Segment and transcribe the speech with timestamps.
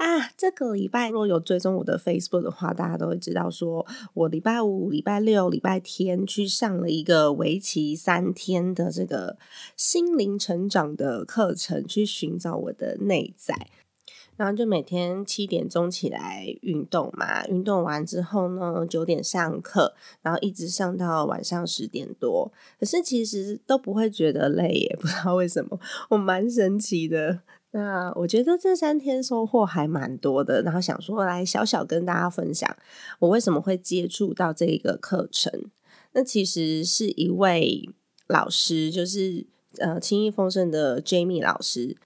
[0.00, 9.36] 啊，这个礼拜若有追踪我的 Facebook 的话，大家都会知道，说我礼拜五、礼拜六、礼拜天去上了一个为期三天的这个
[9.76, 13.54] 心灵成长的课程，去寻找我的内在。
[14.38, 19.92] 然后就每天七点钟起来运动嘛，运动完之后呢，九点上课，
[20.22, 22.50] 然后一直上到晚上十点多。
[22.78, 27.40] 可是其实都不会觉得累耶，不知道为什么，我蛮神奇的。
[27.72, 32.76] 那我觉得这三天收获还蛮多的，然后想说来小小跟大家分享，
[33.20, 35.70] 我为什么会接触到这个课程。
[36.12, 37.88] 那其实是一位
[38.26, 39.46] 老师，就是
[39.78, 41.96] 呃轻易丰盛的 Jamie 老师。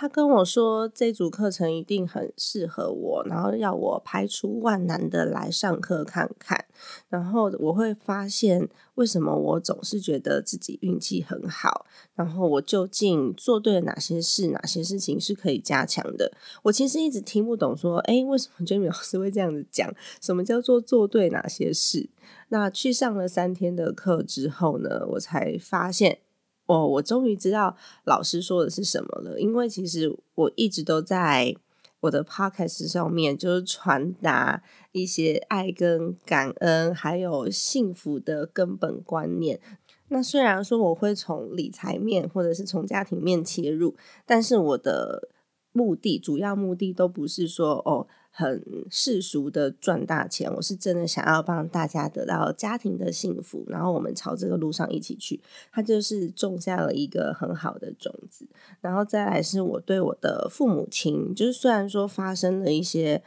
[0.00, 6.66] 他跟我说，这组课程一定很适合我，然后要我排除万难的来上课看看，
[7.08, 16.30] 然后我会发现为什么我总是觉得自己运气很好，然后我究竟做对了哪些事，哪些事情是可以加强的。
[16.62, 19.92] 我其实一直听不懂，说，哎，为什么 娟美老师会这样子讲？
[20.20, 22.08] 什么叫做做对哪些事？
[22.50, 26.20] 那去上了三天的课之后呢，我才发现。
[26.68, 29.40] 哦，我终于知道老师说的是什么了。
[29.40, 31.56] 因为其实我一直都在
[32.00, 39.60] 我的 podcast 上面，就是传达一些爱跟感恩，还有幸福的根本观念。
[40.08, 45.28] 那虽然说我会从理财面或者是从家庭面切入，但是我的
[45.72, 48.06] 目的主要目的都不是说哦。
[48.38, 55.40] 很世俗的赚大钱，我是真的想要帮大家得到家庭的幸福，然后我们朝这个路上一起去。
[55.72, 58.46] 他就是种下了一个很好的种子，
[58.80, 63.24] 然后再来是我对我的父母亲，就是虽然说发生了一些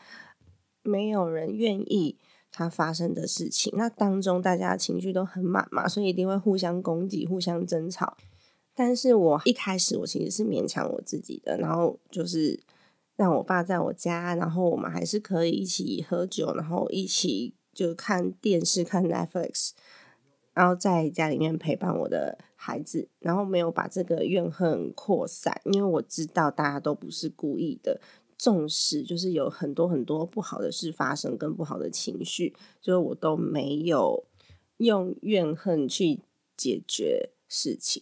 [0.82, 2.18] 没有人愿意
[2.50, 8.16] 他发生的事情，那当中大家情绪都很满嘛，所以一定会互相攻击、互相争吵。
[8.74, 12.62] 但是我一开始我其实是勉强我自己的，然后就是。
[13.22, 19.74] 让我爸在我家，然后我们还是可以一起喝酒，然后一起就看电视、看 Netflix，
[20.56, 28.02] 然后在家里面陪伴我的孩子，然后没有把这个怨恨扩散，因为我知道大家都不是故意的，
[28.40, 34.26] 重视就是有很多很多不好的事发生，跟不好的情绪，就是我都没有
[34.78, 36.22] 用怨恨去
[36.58, 38.02] 解决事情。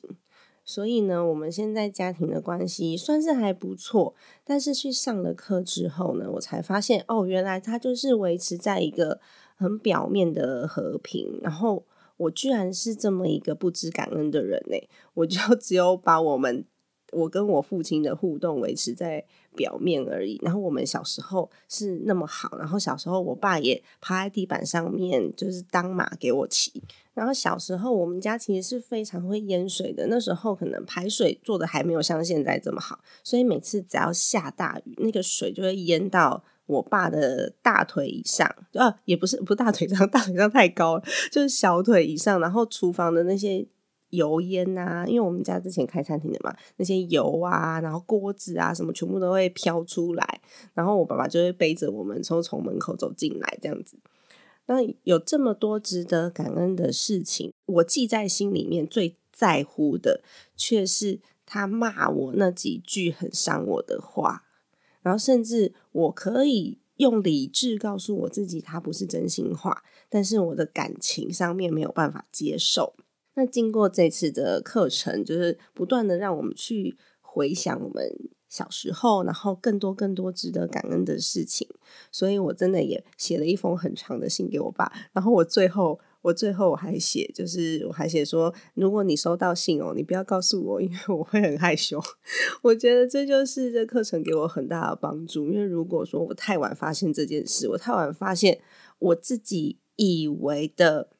[0.69, 4.13] 所以呢，我们现在家庭的关系算是还不错，
[4.43, 9.19] 但是去上了课之后呢，我才发现哦，原来他就是维持在一个
[9.55, 11.85] 很表面的和平，然后
[12.17, 14.77] 我居然是这么一个不知感恩的人呢，
[15.15, 16.63] 我就 只有把我们。
[17.11, 19.23] 我跟我父亲的互动维持在
[19.55, 20.39] 表面而已。
[20.43, 26.83] 然后我们小时候是那么好，然后小时候我爸也趴在地板上面，就是当马给我骑。
[27.13, 42.39] 然后小时候我们家其实是非常会淹水的，那时候可能排水做的还没有像现在这么好，所以每次只要下大雨，那个水就会淹到我爸的大腿以上，啊，也不是不是大腿上， 大腿上太高了，就是小腿以上。
[42.39, 43.67] 然后厨房的那些。
[44.09, 50.41] 油烟呐，因为我们家之前开餐厅的嘛，那些油啊，然后锅子啊什么，全部都会飘出来，
[50.73, 53.97] 然后我爸爸就会背着我们从从门口走进来这样子。
[54.65, 60.21] 那有这么多值得感恩的事情，我记在心里面最在乎的，
[60.55, 64.43] 却是他骂我那几句很伤我的话，
[65.01, 72.93] 然后甚至我可以用理智告诉我自己，他不是真心话，但是我的感情上面没有办法接受。
[73.39, 78.11] 那经过这次的课程，就是不断的让我们去回想我们
[78.49, 81.65] 小时候，然后更多更多值得感恩的事情。
[82.11, 84.91] 所以我真的也写了一封很长的信给我爸。
[85.13, 91.97] 然后我最后，我最后我还写，就是我还写说，如果你收到信哦，你不要告诉我，因为我会很害羞。
[92.61, 95.47] 我觉得这就是这课程给我很大的帮助。
[95.47, 98.59] 因为如果说我太晚发现这件事，我太晚发现
[98.99, 101.11] 我自己以为的。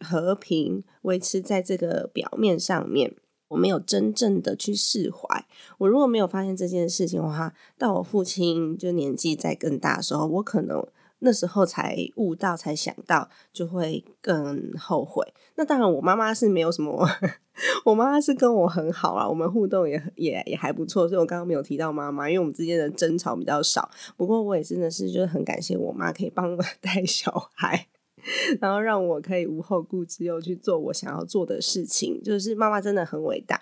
[0.00, 3.14] 和平维持在这个表面上面，
[3.48, 5.46] 我没有真正的去释怀。
[5.78, 10.86] 我如果没有发现这件事情的话，到我父亲就年纪再更大的时候，我可能
[11.20, 15.34] 那时候才悟到，才想到，就会更后悔。
[15.56, 17.06] 那当然，我妈妈是没有什么，
[17.84, 21.06] 我妈妈是跟我很好啊，我们互动也也也还不错。
[21.06, 23.90] 所以我刚刚没有提到妈妈，因为我们之间的争吵比较少。
[24.16, 27.88] 不过我也真的是就是很感谢我妈可以帮我 带小孩，
[28.60, 32.22] 然后让我可以无后顾之忧去做我想要做的事情。
[32.22, 33.60] 就是妈妈真的很伟大。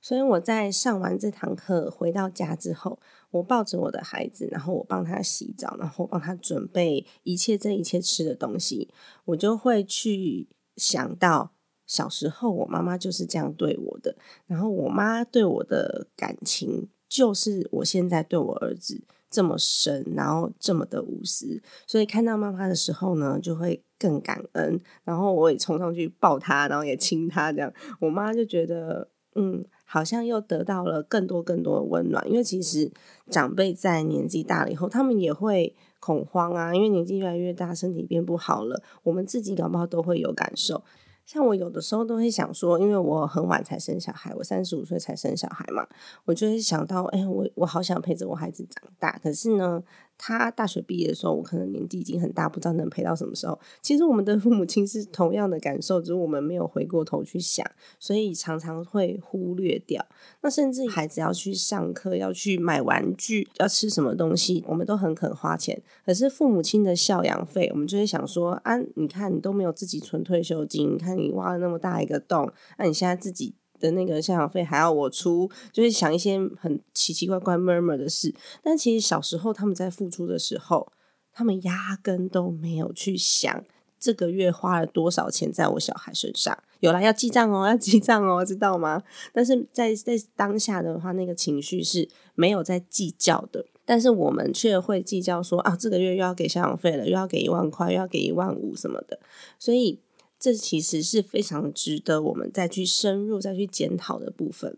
[0.00, 2.98] 所以我在上完这堂课回到家之后，
[3.30, 8.88] 我抱着我的孩子，然后我帮他洗澡，然后帮他准备一切这一切吃的东西，
[9.26, 11.52] 我就会去想到
[11.86, 14.16] 小时候我妈妈就是这样对我的，
[14.48, 29.64] 然后我妈对我的感情就是我现在对我儿子这么深，然后这么的无私，所以看到妈妈的时候呢，就会更感恩，然后我也冲上去抱他，然后也亲他，这样我妈就觉得嗯。
[29.84, 32.90] 好像又得到了更多更多的温暖，因为其实
[33.28, 40.82] 长辈在年纪大了以后，他们也会恐慌啊，因为年纪越来越大，身体变不好了，我们自己搞不好都会有感受。
[41.26, 45.86] 像我有的时候都会想说，因为我很晚才生小孩，我三十五岁才生小孩嘛，
[46.24, 49.82] 我就会想到，哎，我我好想陪着我孩子长大，可是呢。
[50.24, 53.58] 他大学毕业的时候，我可能年纪已经很大，不知道能陪到什么时候。
[53.80, 60.06] 其实我们的父母亲是同样的感受，只是我们没有回过头去想，所以常常会忽略掉。
[60.42, 65.82] 那甚至孩子要去上课，要去买玩具，要吃什么东西，我们都很肯花钱。
[66.06, 73.56] 可是父母亲的孝养费，我们就会想说：啊，你看你都没有自己存退休金，你看你挖了那么大一个洞，那你现在自己。
[73.82, 78.32] 的那个赡养费还要我出，就是想一些很奇奇怪怪、murmur 的事。
[78.62, 80.92] 但其实小时候他们在付出的时候，
[81.32, 83.64] 他们压根都没有去想
[83.98, 86.56] 这个月花了多少钱在我小孩身上。
[86.78, 89.02] 有了要记账哦，要记账哦，知道吗？
[89.32, 93.66] 但是在在当下的话，那个情绪是没有在计较的。
[93.84, 99.18] 但是我们却会计较说啊，这个月又要给赡养费了，又要给一万块，又要给一万五什么的。
[99.58, 100.00] 所以。
[100.42, 104.76] 这其实是非常值得我们再去深入、再去检讨的部分。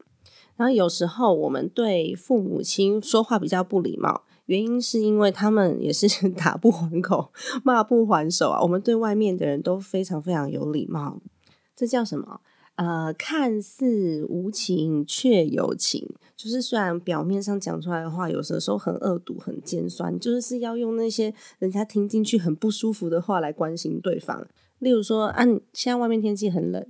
[0.57, 6.07] 然后有时候我们对父母亲说话比较不礼貌，原因是因为他们也是
[6.37, 7.33] 打不还口、
[7.63, 8.61] 骂不还手啊。
[8.61, 11.23] 我们对外面的人都非常非常有礼貌，
[11.75, 12.43] 这叫什么？
[12.77, 16.07] 呃，看似无情却有情，
[16.37, 24.47] 就是虽然表面上讲出来的话，有时候很恶毒、很尖酸，就是要用那些人家听进去很不舒服的话来关心对方。
[24.79, 26.87] 例如说，啊，现在外面天气很冷，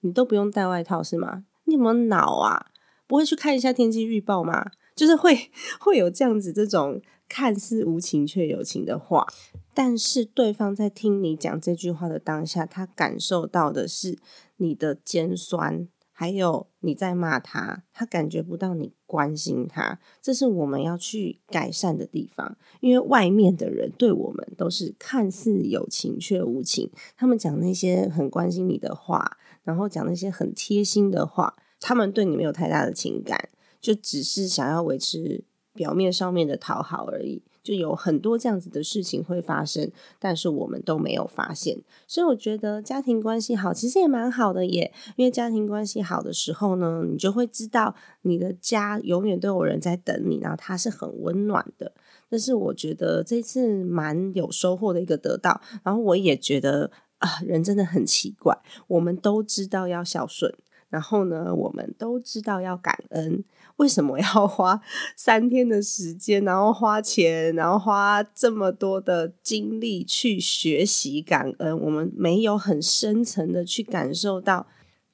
[0.00, 1.44] 你都不用带外套是吗？
[1.64, 2.66] 你有没有脑啊？
[3.06, 4.70] 不会去看一下天气预报吗？
[4.94, 9.26] 就是会会有这样子这种看似无情却有情的话，
[9.72, 14.18] 但是对方在听你讲这句话的当下，他感受到的是
[14.56, 15.88] 你的尖酸。
[16.20, 22.58] 还有你在骂他，他感觉不到你关心他，这是我们要去改善的地方。
[22.80, 33.48] 因为外面的人对我们都是看似有情却无情，他们讲那些很关心你的话，然后讲那些很贴心的话，他们对你没有太大的情感，
[33.80, 37.44] 就只是想要维持表面上面的讨好而已。
[37.68, 41.76] 就有很多这样子的事情会发生，但是我们都没有发现，
[42.06, 44.90] 所以我觉得家庭关系好，其实也蛮好的耶。
[45.16, 51.92] 因为家庭关系好的时候呢，你就会知道你的家永远都有人在等你，然后他是很温暖的。
[52.30, 55.60] 这是我觉得这次蛮有收获的一个得到。
[55.82, 60.50] 然后我也觉得啊，人真的很奇怪，我们都知道要孝顺。
[60.88, 63.44] 然后呢，我们都知道要感恩，
[63.78, 64.80] 为什么要花
[65.16, 71.76] 三天的时间，然后花钱，然后花这么多的精力去学习感恩？
[71.80, 74.68] 我们没有很深层的去感受到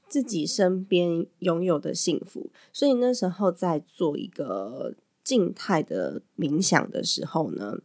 [0.09, 2.51] 自己身边拥有的幸福。
[2.73, 7.79] 所以那时候在做一个静态的冥想的时候呢，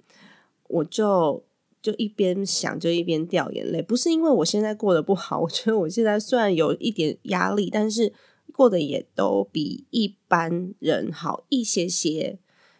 [0.68, 1.44] 我就。
[1.82, 8.12] 就一边想就一边掉眼泪，不是因为我现在过得不好，我觉得我现在虽然有一点压力，但是
[8.60, 12.40] 过得也都比一般人好一些些。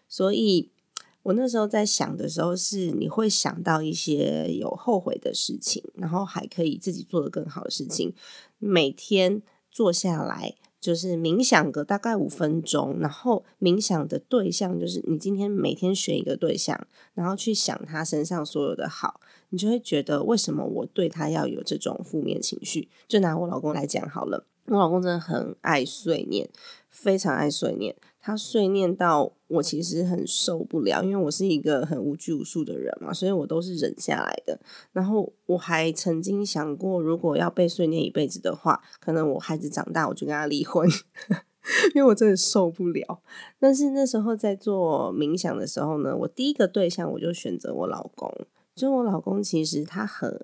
[0.10, 0.72] 所以
[1.24, 8.14] 我那时候在想的时候，是你会想到一些有后悔的事情，然后还可以自己做的更好的事情，
[8.58, 10.56] 每天坐下来。
[10.82, 19.20] 就是冥想个大概五分钟，然后冥想的对象就是你今天每天选一个对象，然后去想他身上所有的好，
[19.50, 22.88] 你就会觉得为什么我对他要有这种负面情绪？
[23.10, 26.50] 就拿我老公来讲好了，我老公真的很爱碎念，
[26.90, 27.96] 非常爱碎念。
[28.22, 34.60] 他碎念到我其实很受不了，因为我是一个很无拘无束的人嘛，所以我都是忍下来的。
[34.92, 40.88] 然后我还曾经想过，如果要被碎念一辈子的话，可能我孩子长大我就跟他离婚，
[41.96, 43.22] 因为我真的受不了。
[43.58, 48.32] 但是那时候在做冥想的时候呢，我第一个对象我就选择我老公。
[48.76, 50.40] 就我老公其实他很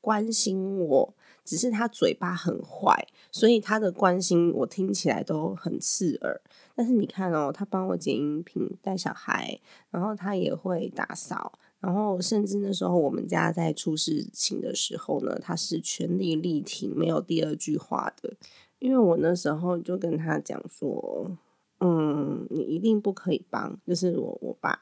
[0.00, 1.14] 关心我，
[1.46, 6.42] 只是他嘴巴很坏，所以他的关心我听起来都很刺耳。
[6.74, 9.58] 但是你看哦，他帮我剪音频、带小孩，
[9.90, 18.34] 然后他也会打扫，然后甚至那时候我们家在出事情的时候呢，他是全力力挺，没有第二句话的。
[18.78, 21.38] 因为我那时候就跟他讲说，
[21.80, 24.80] 嗯，你一定不可以帮，就是我我爸，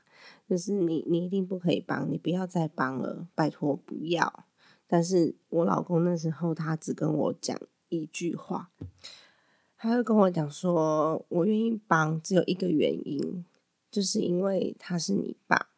[0.48, 4.44] 就是你你一定不可以帮，你不要再帮了，拜托不要。
[4.86, 8.70] 但是我老公那时候他只跟我讲一句话。
[9.76, 13.44] 他会跟我讲说，我愿意帮，只有一个原因，
[13.90, 15.68] 就是因为他是你爸，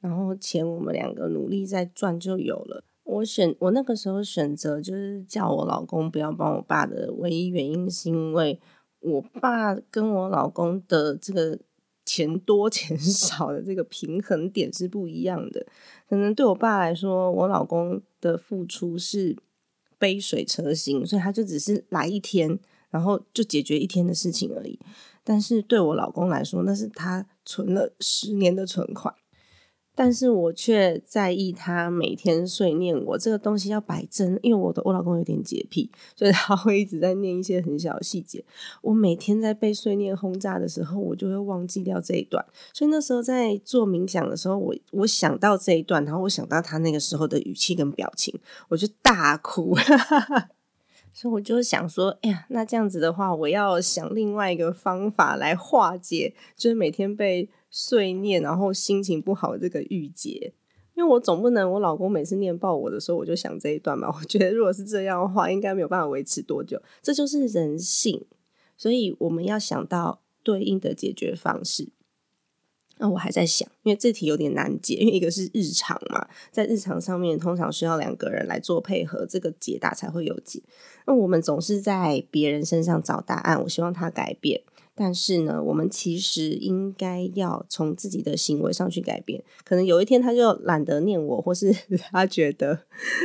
[0.00, 2.84] 然后钱我们两个努力在赚就有了。
[3.04, 8.60] 我选我那个时候选择就是叫我老公不要帮我爸的唯一原因，是因为
[9.00, 11.58] 我爸跟我老公的这个
[12.04, 15.66] 钱多钱少的这个平衡点是不一样的。
[16.08, 19.36] 可能对我爸来说，我老公的付出是
[19.98, 22.58] 杯水车薪，所以他就只是来一天。
[22.92, 24.78] 然后就解决一天的事情而已，
[25.24, 29.14] 但是对我老公来说，那是他存了十年的存款，
[29.94, 38.44] 但是我却在意他每天碎念我这个东西要摆正，因为我的我老公有点洁癖，所以他会一直在念一些很小的细节。
[38.80, 48.34] 我每天在被碎念轰炸的时候，我就会忘记掉这一段，所以那时候在做冥想的时候，我我想到这一段，然后我想到他那个时候的语气跟表情，
[48.68, 49.76] 我就大哭。
[51.14, 60.52] 所以我就想说，哎呀，那这样子的话，我要想另外一个方法来化解，就是每天被碎念，然后心情不好这个郁结。
[60.94, 64.08] 因为我总不能我老公每次念爆我的时候，我就想这一段嘛。
[64.14, 66.80] 我觉得如果是这样的话，应该没有办法维持多久。
[67.00, 68.26] 这就是人性，
[68.76, 71.88] 所以我们要想到对应的解决方式。
[73.02, 80.62] 那我还在想，因为这题有点难解，因为一个是日常嘛，在日常上面通常需要两个人来做配合，这个解答才会有解。
[81.04, 84.62] 那我们总是在别人身上找答案，我希望他改变。
[84.94, 89.42] 但是呢，我们其实应该要从自己的行为上去改变。
[89.64, 91.74] 可能有一天他就懒得念我，或是
[92.12, 92.78] 他觉得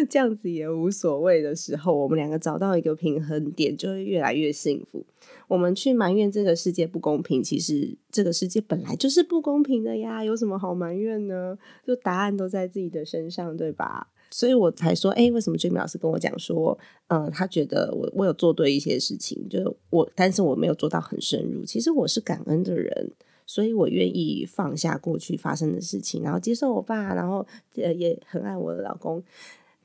[0.10, 5.06] 这样子也无所谓的时候，我们两个找到一个平衡点，就会越来越幸福。
[5.48, 11.58] 我们去埋怨这个世界不公平，其实这个世界本来就是不公平的呀，有什么好埋怨呢？
[11.86, 14.10] 就答案都在自己的身上，对吧？
[14.30, 16.78] 所以我才说，哎，为什么追明老师跟我讲说，
[17.08, 21.64] 嗯，他觉得我我有做对一些事情，就是我，但是我没有做到很深入。
[21.64, 23.14] 其实我是感恩的人，
[23.46, 29.24] 所以我愿意放下过去发生的事情，然后接受我爸，然后呃也很爱我的老公，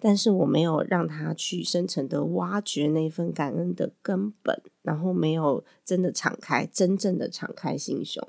[0.05, 8.27] 但是我没有让他去深层的挖掘那份感恩的根本，然后没有真的敞开，真正的敞开心胸。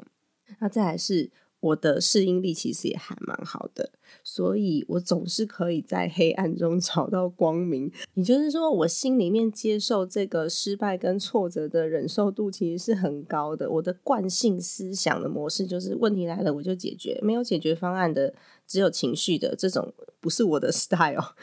[0.59, 1.31] 那再来是。
[1.63, 3.89] 我的适应力其实也还蛮好的，
[4.21, 7.89] 所以我总是可以在黑暗中 找到光明。
[8.15, 13.69] 也就是说，我心里面接受这个失败跟挫折的忍受度其实是很高的。
[13.71, 18.33] 我的惯性思想的模式就是，问题来了我就解决，没有解决方案的，
[18.67, 21.33] 只有情绪的这种，不是我的 style。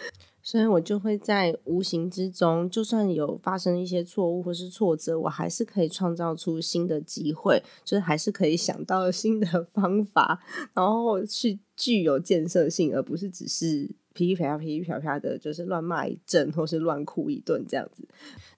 [0.43, 10.41] 所以我就会在无形之中，就算有发生一些错误或是挫折，我还是可以创造出新的机会，就是还是可以想到新的 方法，
[10.75, 13.91] 然后去具有建设性，而不是只是。
[14.13, 18.05] 噼噼啪啪、噼噼啪啪的，就是乱骂一阵，或是乱哭一顿这样子。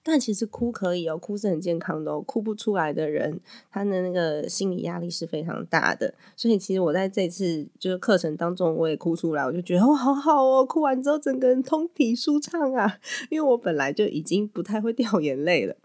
[0.01, 2.19] 但其实哭可以哦，哭是很健康的。
[2.21, 3.39] 哭不出来的人，
[3.71, 6.13] 他的那个心理压力是非常大的。
[6.35, 10.65] 所以其实我在这次就是课程当中，我也哭出来，我就觉得哇，好好哦！
[10.65, 12.99] 哭完之后，整个人通体舒畅啊。
[13.29, 15.75] 因为我本来就已经不太会掉眼泪了，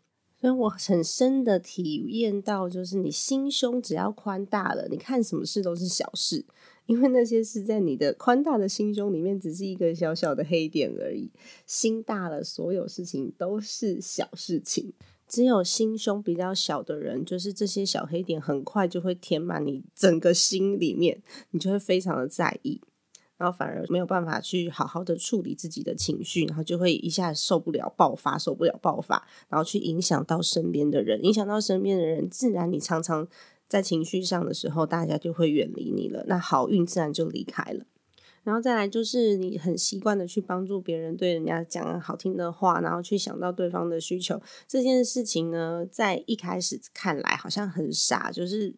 [0.41, 6.45] 所以我很深的体验到，就是你心胸只要宽大了，你看什么事都是小事。
[6.89, 11.31] 因为那些是在你的宽大的心胸里面，只是一个小小的黑点而已。
[11.67, 14.95] 心大了，所有事情都是小事情。
[15.29, 22.81] 只有心胸比较小的人，就是这些小黑点很快就会填满你整个心里面，你就会非常的在意，
[23.37, 33.29] 然后反而没有办法去好好的处理自己的情绪，然后就会一下受不了爆发，受不了爆发，然后去影响到身边的人，影响到身边的人，自然你常常。
[33.69, 37.85] 在情绪上的时候，大家就会远离你了，那好运自然就离开了。
[38.43, 48.75] 然后再来就是你很习惯的去帮助别人，对人家讲好听的话，然后去想到对方的需求，这件事情呢，在一开始看来好像很傻，就是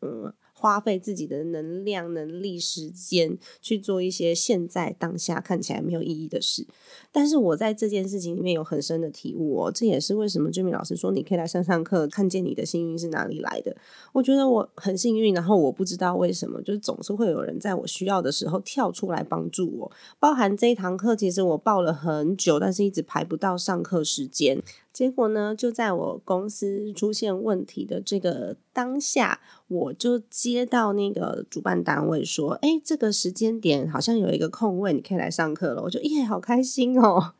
[0.00, 0.32] 嗯。
[0.58, 6.66] 花费自己的能量、能力、时间去做一些现在当下看起来没有意义的事。
[7.12, 13.76] 但是我在这件事情里面有很深的体悟哦，这也是为什么 Jimmy 老师说你可以来上上课，看见你的幸运是哪里来的。
[14.12, 19.92] 我觉得我很幸运，然后我不知道为什么，就是总是会有人在我需要的时候跳出来帮助我。
[20.18, 24.60] 包含这一堂课，其实我报了很久，但是一直排不到上课时间。
[24.98, 37.34] 结果呢，就在我公司出现问题的这个当下，我就接到那个主办单位说：“哎，这个时间点好像有一个空位，你可以来上课了。”我就耶，好开心哦！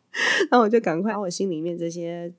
[0.53, 2.33] 那我就赶快把我心里面这些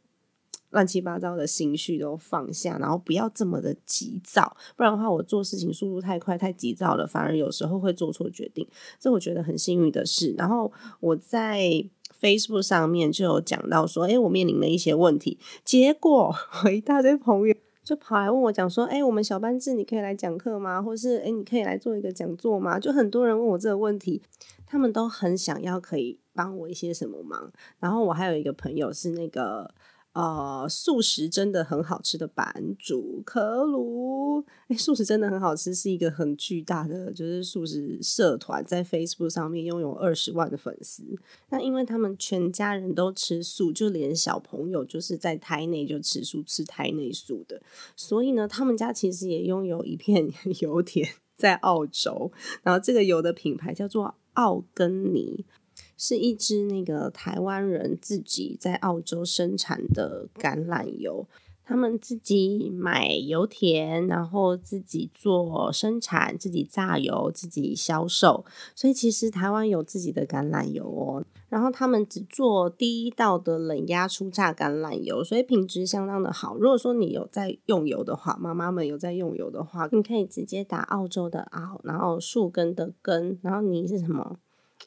[0.70, 8.68] 乱七八糟的心绪都放下，然后不要这么的急躁，不然的话，我做事情速度太快、太急躁了，反而有时候会做错决定。
[9.00, 10.34] 这我觉得很幸运的事。
[10.38, 11.90] 然后我在。
[12.20, 16.36] Facebook 上面就有讲到说，哎，我面临了一些问题，结果
[16.66, 20.82] 我一大堆朋友就跑来问我讲说，哎，我们小班制你可以来讲课吗？
[20.82, 22.78] 或是哎，你可以来做一个讲座吗？
[22.78, 24.22] 就很多人问我这个问题，
[24.66, 27.54] 他们都很想要可以帮我一些什么忙。
[27.80, 29.74] 然后我还有一个朋友是那个。
[30.14, 41.04] 呃，素食真的很好吃的版主可鲁，哎，素食真的很好吃，是一个很巨大的，就是素食社团，在 Facebook 上面拥有二十万的粉丝。
[41.50, 47.62] 那因为他们全家人都吃素，就连小朋友就是在胎内就吃素，吃胎内素的，
[47.96, 50.28] 所以呢，他们家其实也拥有一片
[50.60, 52.32] 油田在澳洲，
[52.64, 55.46] 然后这个油的品牌叫做奥根尼。
[56.00, 61.28] 是一支那个台湾人自己在澳洲生产的橄榄油，
[61.66, 68.46] 他们自己买油田，然后自己做生产，自己榨油，自己销售。
[68.74, 71.26] 所以其实台湾有自己的橄榄油哦。
[71.50, 76.56] 然后他们只做第一道的冷压初榨橄榄油，所以品质相当的好。
[76.56, 84.38] 如果说你有在用油的话，妈妈们有在用油的话，你可以直接打澳洲的澳，然后树根的根，然后你是什么？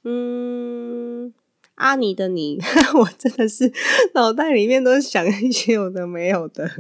[0.05, 1.33] 嗯，
[1.77, 2.59] 阿尼的你，
[2.99, 3.73] 我真的是
[4.15, 6.71] 脑袋里面都想一些有的没有的。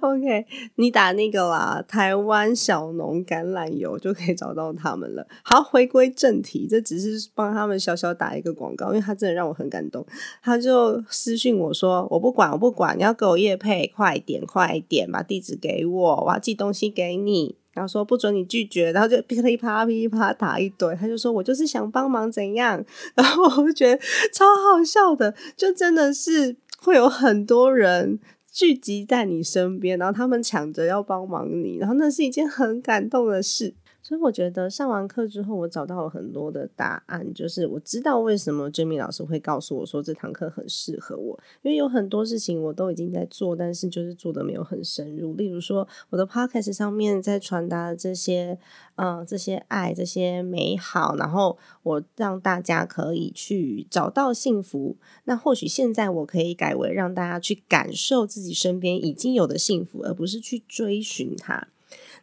[0.00, 5.24] OK，你打那个啦，台湾小农橄榄油就可以找到他们了。
[5.44, 10.04] 好，回归正题，这只是帮他们小小打一个广告，因为他真的让我很感动。
[10.42, 20.94] 他就私信我说：“我不管，我不管，你要给我叶配，快点，快点，把地址给我，我要寄东西给你。”然后说不准你拒绝，然后就噼里啪啦噼里啪啦打一堆。
[20.96, 24.00] 他就说我就是想帮忙怎样， 然后我就觉得
[24.32, 28.18] 超好笑的，就真的是会有很多人
[28.50, 33.74] 聚集在你身边，然后他们抢着要帮忙你，然后那是一件很感动的事。
[34.10, 45.34] 所以我觉得上完课之后，我找到了很多的答案，就是我知道为什么 Jimmy 老师会告诉我说这堂课很适合我，因为有很多事情我都已经在做，但是就是做的没有很深入。
[45.34, 48.58] 例如说，我的 Podcast 上面在传达这些，
[48.96, 54.96] 嗯，这些爱，这些美好，然后我让大家可以去找到幸福。
[55.26, 61.68] 那或许现在我可以改为让大家去感受自己身边已经有的幸福，而不是去追寻它。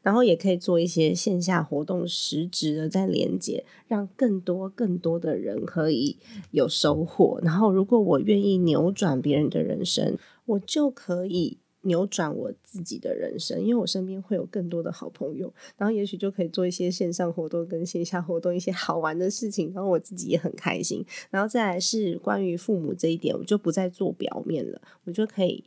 [0.02, 6.18] 然后也可以做一些线下活动，实质的在连接，让更多更多的人可以
[6.52, 7.40] 有收获。
[7.44, 15.54] 然后，如果我愿意扭转别人的人生，我就可以扭转我自己的人生，因为我身边会有更多的好朋友。
[15.78, 21.06] 然后，也许就可以做一些线上活动跟线下活动一些好玩的事情，然后我自己也很开心。
[21.30, 25.64] 然后再来是关于父母这一点，我就不再做表面了，我就可以。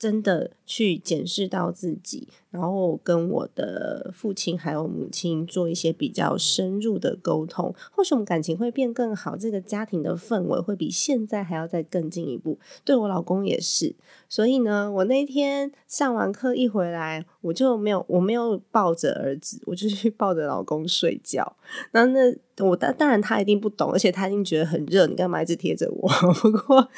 [0.00, 12.58] 真的去检视到自己，然后跟我的父亲还有母亲做一些比较深入的沟通，或许我们感情会变更好，这个家庭的氛围会比现在还要再更进一步。
[12.82, 13.94] 对我老公也是，
[14.26, 21.56] 所以呢，我那天上完课一回来，我就没有我没有抱着儿子，我就去抱着老公睡觉。
[21.92, 22.34] 那那。
[22.66, 26.08] 我当当然他一定不懂，而且他一定觉得很热，你干嘛一直贴着我？
[26.40, 26.88] 不过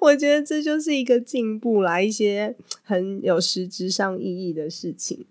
[0.00, 5.24] 我觉得这就是一个进步啦，一些很有实质上意义的事情。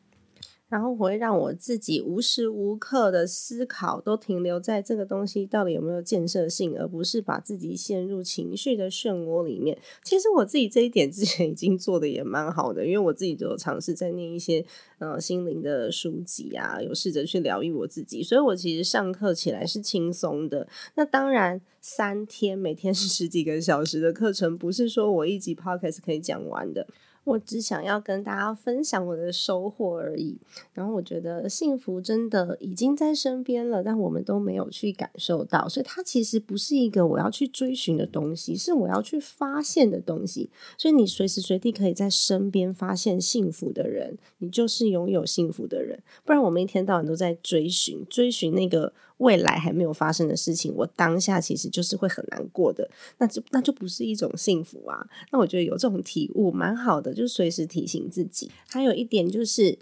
[0.72, 9.78] 然后我会让我自己无时无刻的思考都停留在这个东西到底有没有建设性，而不是把自己陷入情绪的漩涡里面。
[10.02, 14.66] 其实我自己这一点之前已经做的也蛮好的，因为我自己都有尝试在念一些
[15.00, 20.66] 呃心灵的书籍啊，有试着去疗愈我自己，所以我其实上课起来是轻松的。
[20.96, 26.88] 那当然，三天每天是十几个小时的课程，不是说我一集 podcast 可以讲完的。
[27.24, 30.38] 我只想要跟大家分享我的收获而已。
[30.74, 40.50] 然后我觉得幸福真的已经在身边了，但我们都没有去感受到，所以它其实不是一个我要去追寻的东西，是我要去发现的东西。
[40.78, 46.00] 所以你随时随地可以在身边发现幸福的人，你就是拥有幸福的人。
[46.26, 48.94] 不然我们一天到晚都在追寻，追寻那个。
[49.22, 55.08] 未来还没有发生的事情，我当下其实就是会很难过的，那就那就不是一种幸福啊。
[55.32, 58.50] 那我觉得有这种体悟蛮好的，就随时提醒自己。
[58.68, 59.78] 还有一点就是，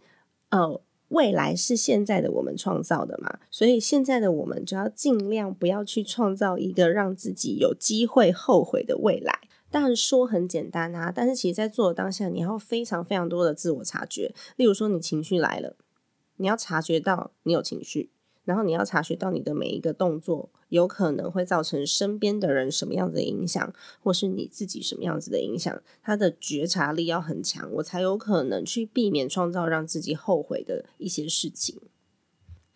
[0.49, 9.39] 呃，未来是现在的我们创造的嘛，所以现在的我们就要尽量不要去创造一个让自己有机会后悔的未来。
[9.71, 14.33] 但说很简单啊，但是其实在做的当下，你要非常非常多的自我察觉。
[14.57, 15.77] 例如说，你情绪来了，
[16.37, 18.09] 你要察觉到你有情绪。
[18.49, 31.79] 然后你要察觉到你的每一个动作有可能会造成身边的人什么样子的影响，或是你自己什么样子的影响，他的觉察力要很强，我才有可能去避免创造让自己后悔的一些事情。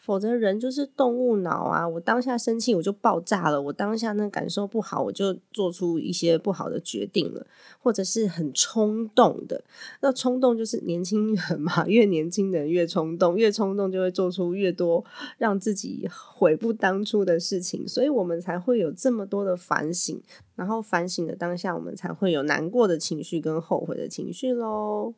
[0.04, 1.88] 否则人就是动物脑啊！
[1.88, 7.48] 我当下生气我就爆炸了，我当下那感受不好我就做出一些不好的决定了，
[7.80, 9.64] 或者是很冲动的。
[10.02, 15.06] 那冲动就是年轻人嘛，越年轻人越冲动，越冲动就会做出越多
[15.38, 20.22] 让自己悔不当初的事情，所以我们才会有这么多的反省，
[20.58, 25.14] 然后反省的当下我们才会有难过的情绪跟后悔的情绪喽。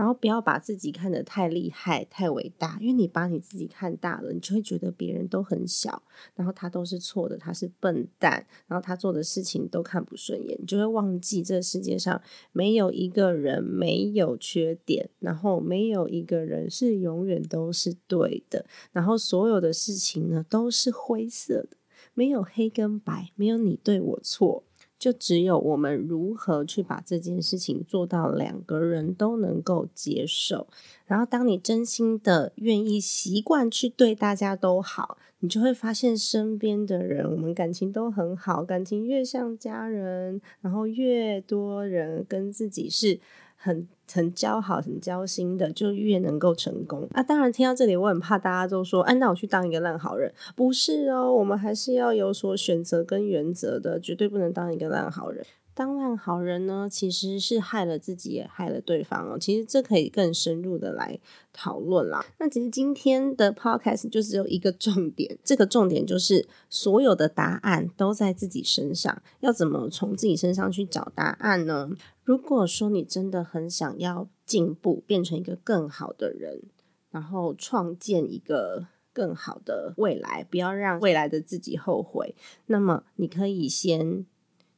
[0.00, 6.02] 然后不要把自己看得太厉害、太伟大，因为你把你自己看大了，你就会觉得别人都很小，
[6.34, 12.18] 然后他都是错的，他是笨蛋，然后他做的事情都看不顺眼，你就会忘记这世界上
[12.52, 21.76] 没有一个人没有缺点，然后没有一个人是永远都是对的，然后所有的事情呢都是灰色的，
[22.14, 24.64] 没有黑跟白，没有你对我错。
[25.00, 30.68] 就只有我们如何去把这件事情做到两个人都能够接受，
[31.06, 43.18] 然后当你真心的愿意习惯去对大家都好，你就会发现身边的人我们感情都很好，感情越像家人，然后越多人跟自己是。
[43.62, 47.22] 很很交好、很交心的，就越能够成功啊！
[47.22, 55.44] 当然，听到这里，我很怕大家都说：“哎，那我去当一个烂好人。”不是哦，我们还是要有所选择跟原则的，绝对不能当一个烂好人。
[55.72, 59.38] 当烂好人呢，其实是害了自己，也害了对方哦。
[59.38, 61.18] 其实这可以更深入的来
[61.54, 62.22] 讨论啦。
[62.38, 69.22] 那其实今天的 podcast 就只有一个重点， 这个重点就是所有的答案都在自己身上。
[69.38, 71.88] 要怎么从自己身上去找答案呢？
[72.30, 76.62] 如果说你真的很想要进步，变成一个更好的人，
[77.10, 84.24] 然后创建一个更好的未来，不要让未来的自己后悔，那么你可以先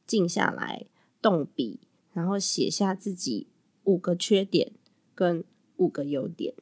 [0.07, 0.87] 静下来。
[1.21, 3.45] 动笔，然后写下自己
[3.83, 4.71] 五个缺点
[5.13, 5.43] 跟
[5.77, 6.55] 五个优点，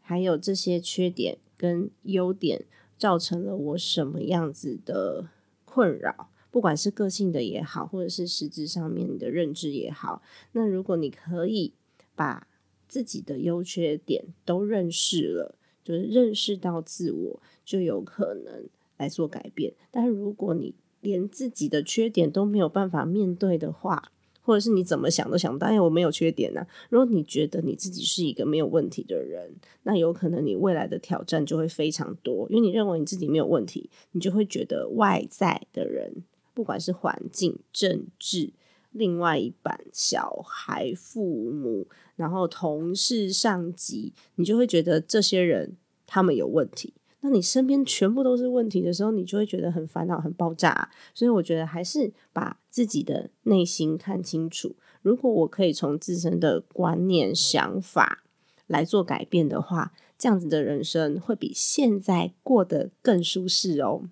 [0.00, 2.66] 还有这些缺点跟优点
[2.98, 5.28] 造成了我什么样子的
[5.64, 10.22] 困扰，不管是个性的也好，或者是实质上面的认知也好。
[10.52, 11.74] 那如果你可以
[12.14, 12.48] 把
[12.88, 18.66] 自己的优缺点都认识了，就是认识到自我，就有可能
[18.96, 19.74] 来做改变。
[19.90, 26.66] 但如果你连自己的缺点都没有办法面对的话，或者是你怎么想都想不到，哎，我没有缺点呢。
[26.88, 36.22] 如果你觉得你自己是一个没有问题的人，那有可能你未来的挑战就会非常多，因为你认为你自己没有问题，你就会觉得外在的人，
[36.56, 38.54] 不管是环境、政治、
[38.90, 46.94] 另外一半、小孩、父母，然后同事、上级，你就会觉得这些人他们有问题。
[47.20, 50.90] 那你身边全部都是问题的时候，你就会觉得很烦恼、很爆炸。
[51.12, 54.76] 所以我觉得还是把自己的内心看清楚。
[55.02, 58.24] 如果我可以从自身的观念、想法
[58.66, 64.04] 来做改变的话，这样子的人生会比现在过得更舒适哦。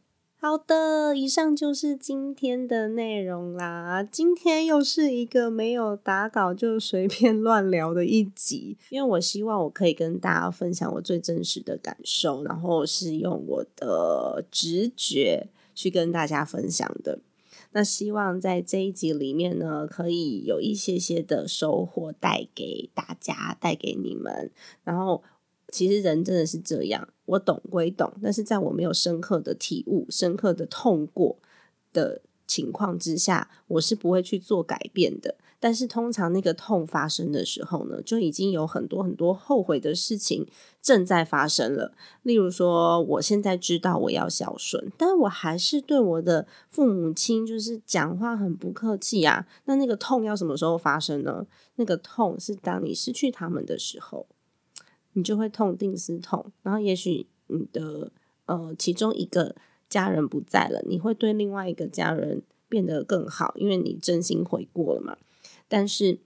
[0.47, 4.03] 好的，以上就是今天的内容啦。
[4.03, 17.21] 今天又是一个没有打稿就随便乱聊的一集， 因为我希望我可以跟大家分享我最真实的感受，然后是用我的直觉去跟大家分享的。
[17.73, 24.51] 那希望在这一集里面呢，可以有一些些的收获带给大家，带给你们，
[24.85, 25.23] 然后。
[25.73, 31.37] 其实人真的是这样，我懂归懂，但是在我没有深刻的体悟、深刻的痛过
[31.93, 35.37] 的情况之下，我是不会去做改变的。
[35.61, 40.47] 但是通常那个痛发生的时候呢，就已经有很多很多后悔的事情
[40.83, 41.95] 正在发生了。
[42.23, 49.47] 例如说，我现在知道我要孝顺，但我还是对我的父母亲就是讲话很不客气啊。
[49.65, 51.47] 那那个痛要什么时候发生呢？
[51.77, 54.27] 那个痛是当你失去他们的时候，
[55.15, 58.13] 你就会痛定思痛，然后也许你的
[58.47, 59.57] 呃其中一个
[59.89, 62.43] 家人不在了，你会对另外一个家人。
[62.67, 65.17] 变得更好，因为你真心悔过了嘛。
[65.69, 66.19] 但是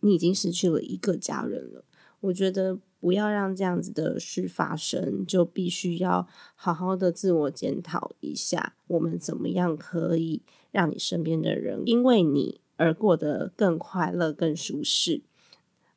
[0.00, 1.82] 你已经失去了一个家人了。
[2.20, 15.22] 我觉得不要让这样子的事发生，就必须要好好的自我检讨一下，我们怎么样可以让你身边的人因为你而过得更快乐、更舒适。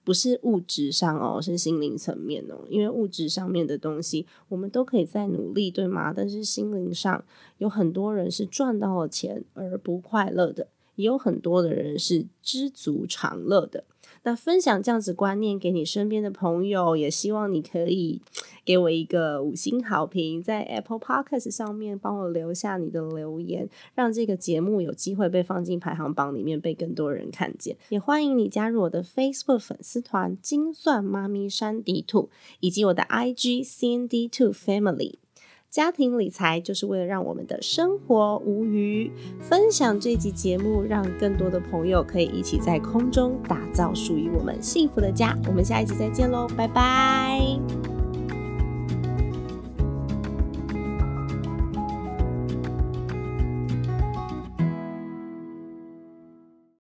[0.07, 2.63] 不是物质上哦，是心灵层面哦。
[2.69, 6.13] 因为物质上面的东西，我们都可以再努力，对吗？
[6.15, 7.25] 但是心灵上，
[7.57, 13.83] 有很多人是赚到了钱而不快乐的，也有很多的人是知足常乐的。
[14.27, 18.21] 那分享这样子观念给你身边的朋友，也希望你可以
[18.65, 27.77] 给我一个五星好评，在 Apple Podcast 上面帮我留下你的留言，让这个节目有机会被放进排行榜里面，被更多人看见。
[27.87, 35.13] 也欢迎你加入我的 Facebook 粉丝团“精算妈咪山迪兔”，以及我的 IG CND Two Family。
[35.69, 39.11] 家庭理财就是为了让我们的生活无余。
[39.39, 45.37] 分享这集节目，让更多的朋友可以一起在空中打造属于我们幸福的家。
[45.47, 47.86] 我们下一集再见喽，拜拜。